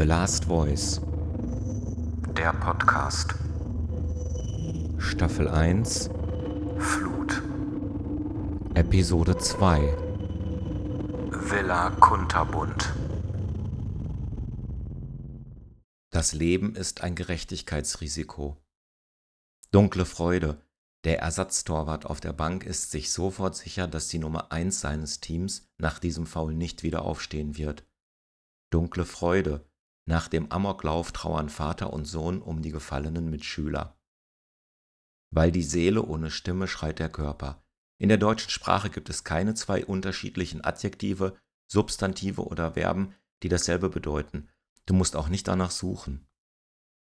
The 0.00 0.06
Last 0.06 0.46
Voice. 0.46 1.02
Der 2.34 2.54
Podcast. 2.54 3.34
Staffel 4.96 5.46
1. 5.46 6.08
Flut. 6.78 7.42
Episode 8.72 9.36
2. 9.36 9.78
Villa 11.32 11.90
Kunterbund. 12.00 12.94
Das 16.08 16.32
Leben 16.32 16.74
ist 16.76 17.02
ein 17.02 17.14
Gerechtigkeitsrisiko. 17.14 18.56
Dunkle 19.70 20.06
Freude. 20.06 20.62
Der 21.04 21.18
Ersatztorwart 21.18 22.06
auf 22.06 22.22
der 22.22 22.32
Bank 22.32 22.64
ist 22.64 22.90
sich 22.90 23.12
sofort 23.12 23.54
sicher, 23.54 23.86
dass 23.86 24.08
die 24.08 24.18
Nummer 24.18 24.50
1 24.50 24.80
seines 24.80 25.20
Teams 25.20 25.68
nach 25.76 25.98
diesem 25.98 26.24
Foul 26.24 26.54
nicht 26.54 26.82
wieder 26.84 27.02
aufstehen 27.02 27.58
wird. 27.58 27.84
Dunkle 28.70 29.04
Freude. 29.04 29.69
Nach 30.06 30.28
dem 30.28 30.50
Amoklauf 30.50 31.12
trauern 31.12 31.48
Vater 31.48 31.92
und 31.92 32.04
Sohn 32.04 32.42
um 32.42 32.62
die 32.62 32.70
gefallenen 32.70 33.30
Mitschüler. 33.30 33.98
Weil 35.30 35.52
die 35.52 35.62
Seele 35.62 36.02
ohne 36.02 36.30
Stimme 36.30 36.66
schreit 36.66 36.98
der 36.98 37.10
Körper. 37.10 37.62
In 37.98 38.08
der 38.08 38.18
deutschen 38.18 38.50
Sprache 38.50 38.90
gibt 38.90 39.10
es 39.10 39.24
keine 39.24 39.54
zwei 39.54 39.84
unterschiedlichen 39.84 40.64
Adjektive, 40.64 41.36
Substantive 41.70 42.46
oder 42.46 42.72
Verben, 42.72 43.14
die 43.42 43.48
dasselbe 43.48 43.90
bedeuten. 43.90 44.48
Du 44.86 44.94
musst 44.94 45.14
auch 45.16 45.28
nicht 45.28 45.46
danach 45.46 45.70
suchen. 45.70 46.26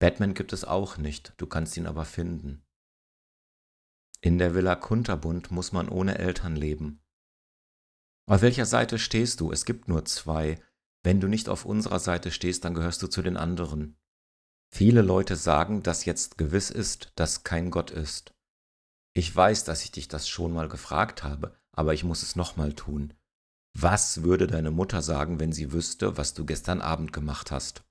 Batman 0.00 0.34
gibt 0.34 0.52
es 0.52 0.64
auch 0.64 0.96
nicht, 0.96 1.34
du 1.36 1.46
kannst 1.46 1.76
ihn 1.76 1.86
aber 1.86 2.04
finden. 2.04 2.64
In 4.20 4.38
der 4.38 4.54
Villa 4.54 4.74
Kunterbund 4.74 5.50
muss 5.50 5.72
man 5.72 5.88
ohne 5.88 6.18
Eltern 6.18 6.56
leben. 6.56 7.04
Auf 8.26 8.42
welcher 8.42 8.66
Seite 8.66 8.98
stehst 8.98 9.40
du? 9.40 9.52
Es 9.52 9.64
gibt 9.64 9.88
nur 9.88 10.04
zwei, 10.04 10.60
wenn 11.02 11.20
du 11.20 11.28
nicht 11.28 11.48
auf 11.48 11.64
unserer 11.64 11.98
Seite 11.98 12.30
stehst, 12.30 12.64
dann 12.64 12.74
gehörst 12.74 13.02
du 13.02 13.06
zu 13.06 13.22
den 13.22 13.36
anderen. 13.36 13.96
Viele 14.70 15.02
Leute 15.02 15.36
sagen, 15.36 15.82
dass 15.82 16.04
jetzt 16.04 16.38
gewiss 16.38 16.70
ist, 16.70 17.12
dass 17.14 17.44
kein 17.44 17.70
Gott 17.70 17.90
ist. 17.90 18.34
Ich 19.14 19.34
weiß, 19.34 19.64
dass 19.64 19.84
ich 19.84 19.92
dich 19.92 20.08
das 20.08 20.28
schon 20.28 20.52
mal 20.52 20.68
gefragt 20.68 21.22
habe, 21.24 21.56
aber 21.72 21.94
ich 21.94 22.04
muss 22.04 22.22
es 22.22 22.36
nochmal 22.36 22.74
tun. 22.74 23.14
Was 23.74 24.22
würde 24.22 24.46
deine 24.46 24.70
Mutter 24.70 25.02
sagen, 25.02 25.40
wenn 25.40 25.52
sie 25.52 25.72
wüsste, 25.72 26.16
was 26.16 26.34
du 26.34 26.44
gestern 26.44 26.80
Abend 26.80 27.12
gemacht 27.12 27.50
hast? 27.50 27.84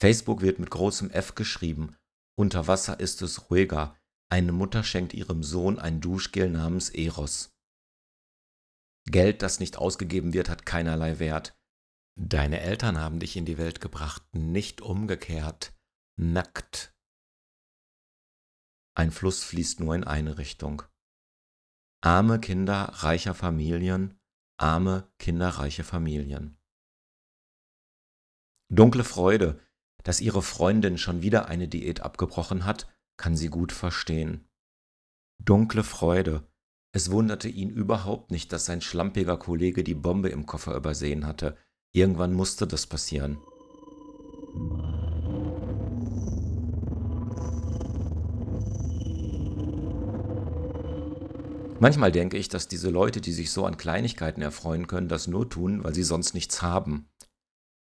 Facebook 0.00 0.42
wird 0.42 0.58
mit 0.58 0.70
großem 0.70 1.10
F 1.10 1.34
geschrieben. 1.34 1.96
Unter 2.38 2.66
Wasser 2.66 3.00
ist 3.00 3.22
es 3.22 3.50
ruhiger. 3.50 3.96
Eine 4.28 4.52
Mutter 4.52 4.84
schenkt 4.84 5.14
ihrem 5.14 5.42
Sohn 5.42 5.78
ein 5.78 6.00
Duschgel 6.00 6.50
namens 6.50 6.90
Eros. 6.90 7.54
Geld, 9.06 9.40
das 9.42 9.60
nicht 9.60 9.78
ausgegeben 9.78 10.34
wird, 10.34 10.50
hat 10.50 10.66
keinerlei 10.66 11.18
Wert. 11.18 11.55
Deine 12.18 12.60
Eltern 12.60 12.98
haben 12.98 13.20
dich 13.20 13.36
in 13.36 13.44
die 13.44 13.58
Welt 13.58 13.80
gebracht, 13.80 14.22
nicht 14.34 14.80
umgekehrt, 14.80 15.74
nackt. 16.18 16.94
Ein 18.96 19.10
Fluss 19.10 19.44
fließt 19.44 19.80
nur 19.80 19.94
in 19.94 20.04
eine 20.04 20.38
Richtung. 20.38 20.82
Arme 22.02 22.40
Kinder 22.40 22.84
reicher 22.94 23.34
Familien, 23.34 24.18
arme 24.58 25.12
kinderreiche 25.18 25.84
Familien. 25.84 26.58
Dunkle 28.72 29.04
Freude, 29.04 29.60
dass 30.02 30.20
ihre 30.20 30.42
Freundin 30.42 30.96
schon 30.98 31.20
wieder 31.20 31.48
eine 31.48 31.68
Diät 31.68 32.00
abgebrochen 32.00 32.64
hat, 32.64 32.88
kann 33.18 33.36
sie 33.36 33.48
gut 33.48 33.72
verstehen. 33.72 34.48
Dunkle 35.38 35.84
Freude, 35.84 36.50
es 36.92 37.10
wunderte 37.10 37.48
ihn 37.48 37.68
überhaupt 37.68 38.30
nicht, 38.30 38.52
dass 38.52 38.64
sein 38.64 38.80
schlampiger 38.80 39.36
Kollege 39.36 39.84
die 39.84 39.94
Bombe 39.94 40.30
im 40.30 40.46
Koffer 40.46 40.74
übersehen 40.74 41.26
hatte, 41.26 41.58
Irgendwann 41.96 42.34
musste 42.34 42.66
das 42.66 42.86
passieren. 42.86 43.38
Manchmal 51.80 52.12
denke 52.12 52.36
ich, 52.36 52.50
dass 52.50 52.68
diese 52.68 52.90
Leute, 52.90 53.22
die 53.22 53.32
sich 53.32 53.50
so 53.50 53.64
an 53.64 53.78
Kleinigkeiten 53.78 54.42
erfreuen 54.42 54.88
können, 54.88 55.08
das 55.08 55.26
nur 55.26 55.48
tun, 55.48 55.84
weil 55.84 55.94
sie 55.94 56.02
sonst 56.02 56.34
nichts 56.34 56.60
haben. 56.60 57.08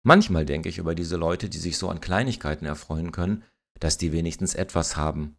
Manchmal 0.04 0.46
denke 0.46 0.68
ich 0.68 0.78
über 0.78 0.94
diese 0.94 1.16
Leute, 1.16 1.48
die 1.48 1.60
sich 1.60 1.78
so 1.78 1.88
an 1.88 2.02
Kleinigkeiten 2.02 2.66
erfreuen 2.66 3.14
können, 3.14 3.46
dass 3.80 3.98
die 3.98 4.12
wenigstens 4.12 4.56
etwas 4.56 4.98
haben. 4.98 5.38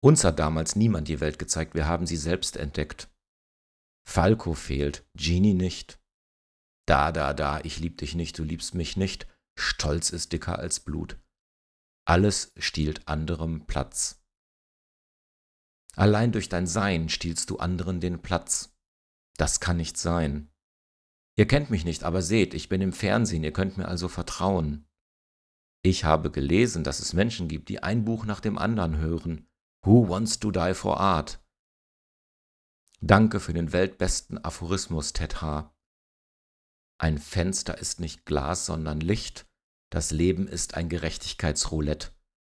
Uns 0.00 0.22
hat 0.22 0.38
damals 0.38 0.76
niemand 0.76 1.08
die 1.08 1.18
Welt 1.18 1.40
gezeigt, 1.40 1.74
wir 1.74 1.88
haben 1.88 2.06
sie 2.06 2.16
selbst 2.16 2.56
entdeckt. 2.56 3.08
Falco 4.08 4.54
fehlt, 4.54 5.04
Genie 5.16 5.54
nicht. 5.54 5.98
Da, 6.86 7.12
da, 7.12 7.34
da, 7.34 7.60
ich 7.64 7.80
lieb 7.80 7.98
dich 7.98 8.14
nicht, 8.14 8.38
du 8.38 8.44
liebst 8.44 8.74
mich 8.74 8.96
nicht. 8.96 9.26
Stolz 9.58 10.10
ist 10.10 10.32
dicker 10.32 10.58
als 10.58 10.80
Blut. 10.80 11.18
Alles 12.04 12.52
stiehlt 12.56 13.08
anderem 13.08 13.66
Platz. 13.66 14.22
Allein 15.96 16.30
durch 16.30 16.48
dein 16.48 16.66
Sein 16.66 17.08
stiehlst 17.08 17.50
du 17.50 17.58
anderen 17.58 18.00
den 18.00 18.22
Platz. 18.22 18.76
Das 19.36 19.60
kann 19.60 19.78
nicht 19.78 19.96
sein. 19.96 20.52
Ihr 21.36 21.46
kennt 21.46 21.70
mich 21.70 21.84
nicht, 21.84 22.04
aber 22.04 22.22
seht, 22.22 22.54
ich 22.54 22.68
bin 22.68 22.80
im 22.80 22.92
Fernsehen, 22.92 23.44
ihr 23.44 23.52
könnt 23.52 23.76
mir 23.76 23.88
also 23.88 24.08
vertrauen. 24.08 24.86
Ich 25.82 26.04
habe 26.04 26.30
gelesen, 26.30 26.84
dass 26.84 27.00
es 27.00 27.12
Menschen 27.12 27.48
gibt, 27.48 27.68
die 27.68 27.82
ein 27.82 28.04
Buch 28.04 28.24
nach 28.24 28.40
dem 28.40 28.58
anderen 28.58 28.96
hören. 28.98 29.48
Who 29.84 30.08
wants 30.08 30.38
to 30.38 30.50
die 30.50 30.74
for 30.74 30.98
art? 31.00 31.44
Danke 33.00 33.40
für 33.40 33.52
den 33.52 33.72
weltbesten 33.72 34.42
Aphorismus, 34.42 35.12
Ted 35.12 35.42
H. 35.42 35.75
Ein 36.98 37.18
Fenster 37.18 37.78
ist 37.78 38.00
nicht 38.00 38.24
Glas, 38.24 38.66
sondern 38.66 39.00
Licht. 39.00 39.46
Das 39.90 40.10
Leben 40.10 40.48
ist 40.48 40.74
ein 40.74 40.88
Gerechtigkeitsroulette. 40.88 42.10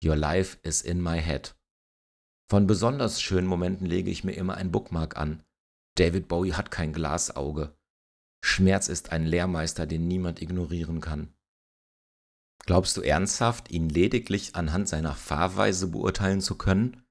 Your 0.03 0.15
life 0.15 0.57
is 0.63 0.81
in 0.81 1.01
my 1.01 1.21
head. 1.21 1.55
Von 2.49 2.65
besonders 2.65 3.21
schönen 3.21 3.47
Momenten 3.47 3.85
lege 3.85 4.09
ich 4.09 4.23
mir 4.23 4.33
immer 4.33 4.55
ein 4.55 4.71
Bookmark 4.71 5.17
an. 5.17 5.43
David 5.95 6.27
Bowie 6.27 6.53
hat 6.53 6.71
kein 6.71 6.93
Glasauge. 6.93 7.77
Schmerz 8.43 8.87
ist 8.87 9.11
ein 9.11 9.25
Lehrmeister, 9.25 9.85
den 9.85 10.07
niemand 10.07 10.41
ignorieren 10.41 11.01
kann. 11.01 11.35
Glaubst 12.65 12.95
du 12.97 13.01
ernsthaft, 13.01 13.69
ihn 13.71 13.89
lediglich 13.89 14.55
anhand 14.55 14.87
seiner 14.87 15.15
Fahrweise 15.15 15.87
beurteilen 15.87 16.41
zu 16.41 16.57
können? 16.57 17.03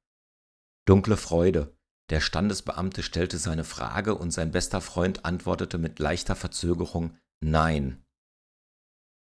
Dunkle 0.86 1.16
Freude, 1.16 1.76
der 2.10 2.20
Standesbeamte 2.20 3.02
stellte 3.02 3.38
seine 3.38 3.64
Frage 3.64 4.14
und 4.14 4.30
sein 4.30 4.50
bester 4.50 4.80
Freund 4.80 5.24
antwortete 5.24 5.78
mit 5.78 5.98
leichter 5.98 6.36
Verzögerung 6.36 7.16
Nein. 7.40 8.04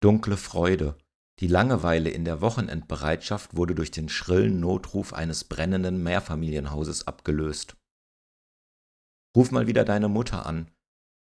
Dunkle 0.01 0.37
Freude. 0.37 0.97
Die 1.39 1.47
Langeweile 1.47 2.09
in 2.09 2.25
der 2.25 2.41
Wochenendbereitschaft 2.41 3.55
wurde 3.55 3.75
durch 3.75 3.91
den 3.91 4.07
schrillen 4.07 4.59
Notruf 4.59 5.13
eines 5.13 5.45
brennenden 5.45 6.01
Mehrfamilienhauses 6.03 7.07
abgelöst. 7.07 7.75
Ruf 9.35 9.51
mal 9.51 9.67
wieder 9.67 9.83
deine 9.83 10.07
Mutter 10.07 10.45
an. 10.45 10.71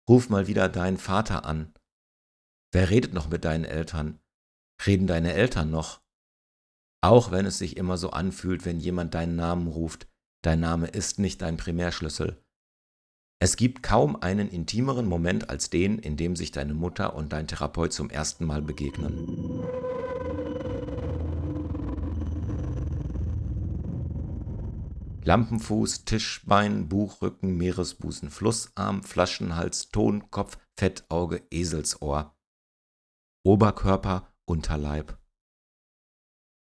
Ruf 0.07 0.29
mal 0.29 0.47
wieder 0.47 0.69
deinen 0.69 0.97
Vater 0.97 1.45
an. 1.45 1.73
Wer 2.71 2.89
redet 2.89 3.13
noch 3.13 3.29
mit 3.29 3.45
deinen 3.45 3.65
Eltern? 3.65 4.19
Reden 4.85 5.07
deine 5.07 5.33
Eltern 5.33 5.69
noch? 5.69 6.01
Auch 7.01 7.31
wenn 7.31 7.45
es 7.45 7.57
sich 7.57 7.77
immer 7.77 7.97
so 7.97 8.11
anfühlt, 8.11 8.65
wenn 8.65 8.79
jemand 8.79 9.13
deinen 9.13 9.35
Namen 9.35 9.67
ruft, 9.67 10.07
Dein 10.41 10.61
Name 10.61 10.87
ist 10.87 11.19
nicht 11.19 11.41
dein 11.41 11.57
Primärschlüssel. 11.57 12.41
Es 13.41 13.57
gibt 13.57 13.83
kaum 13.83 14.21
einen 14.21 14.49
intimeren 14.49 15.05
Moment 15.05 15.49
als 15.49 15.69
den, 15.69 15.99
in 15.99 16.15
dem 16.17 16.35
sich 16.35 16.51
deine 16.51 16.73
Mutter 16.73 17.15
und 17.15 17.33
dein 17.33 17.47
Therapeut 17.47 17.91
zum 17.91 18.09
ersten 18.09 18.45
Mal 18.45 18.61
begegnen. 18.61 19.63
Lampenfuß, 25.23 26.05
Tischbein, 26.05 26.89
Buchrücken, 26.89 27.55
Meeresbusen, 27.57 28.29
Flussarm, 28.29 29.03
Flaschenhals, 29.03 29.89
Tonkopf, 29.89 30.57
Fettauge, 30.77 31.43
Eselsohr. 31.51 32.35
Oberkörper, 33.45 34.33
Unterleib. 34.45 35.17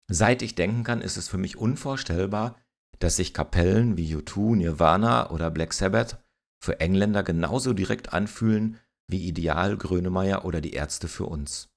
Seit 0.09 0.43
ich 0.43 0.55
denken 0.55 0.83
kann, 0.85 1.01
ist 1.01 1.17
es 1.17 1.29
für 1.29 1.39
mich 1.39 1.57
unvorstellbar, 1.57 2.57
dass 2.99 3.17
sich 3.17 3.35
Kapellen 3.35 3.97
wie 3.97 4.15
U2, 4.15 4.57
Nirvana 4.57 5.31
oder 5.31 5.51
Black 5.51 5.73
Sabbath 5.73 6.23
für 6.63 6.81
Engländer 6.81 7.23
genauso 7.23 7.73
direkt 7.75 8.13
anfühlen 8.13 8.79
wie 9.07 9.27
Ideal, 9.27 9.77
Grönemeyer 9.77 10.45
oder 10.45 10.61
die 10.61 10.73
Ärzte 10.73 11.09
für 11.09 11.27
uns. 11.27 11.69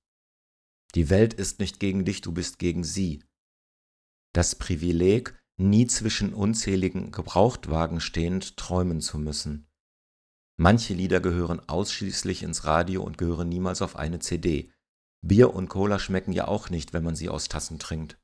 Die 0.95 1.09
Welt 1.09 1.33
ist 1.33 1.59
nicht 1.59 1.79
gegen 1.79 2.05
dich, 2.05 2.21
du 2.21 2.31
bist 2.31 2.59
gegen 2.59 2.83
sie. 2.83 3.23
Das 4.33 4.55
Privileg, 4.55 5.37
nie 5.57 5.87
zwischen 5.87 6.33
unzähligen 6.33 7.11
Gebrauchtwagen 7.11 7.99
stehend 7.99 8.57
träumen 8.57 9.01
zu 9.01 9.17
müssen. 9.17 9.67
Manche 10.59 10.93
Lieder 10.93 11.19
gehören 11.19 11.59
ausschließlich 11.67 12.43
ins 12.43 12.63
Radio 12.65 13.03
und 13.03 13.17
gehören 13.17 13.49
niemals 13.49 13.81
auf 13.81 13.95
eine 13.95 14.19
CD. 14.19 14.71
Bier 15.21 15.53
und 15.53 15.67
Cola 15.67 15.99
schmecken 15.99 16.31
ja 16.31 16.47
auch 16.47 16.69
nicht, 16.69 16.93
wenn 16.93 17.03
man 17.03 17.15
sie 17.15 17.29
aus 17.29 17.47
Tassen 17.47 17.79
trinkt. 17.79 18.17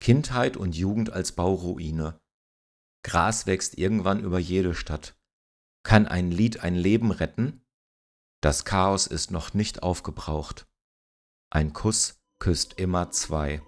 Kindheit 0.00 0.56
und 0.56 0.76
Jugend 0.76 1.10
als 1.10 1.32
Bauruine. 1.32 2.20
Gras 3.04 3.46
wächst 3.46 3.78
irgendwann 3.78 4.20
über 4.20 4.38
jede 4.38 4.74
Stadt. 4.74 5.16
Kann 5.82 6.06
ein 6.06 6.30
Lied 6.30 6.60
ein 6.60 6.74
Leben 6.74 7.10
retten? 7.10 7.64
Das 8.40 8.64
Chaos 8.64 9.06
ist 9.06 9.30
noch 9.30 9.54
nicht 9.54 9.82
aufgebraucht. 9.82 10.66
Ein 11.50 11.72
Kuss 11.72 12.20
küsst 12.38 12.78
immer 12.78 13.10
zwei. 13.10 13.62